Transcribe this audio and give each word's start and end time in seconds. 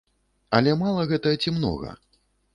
Але 0.59 0.73
мала 0.79 1.03
гэта 1.13 1.35
ці 1.45 1.55
многа? 1.59 1.95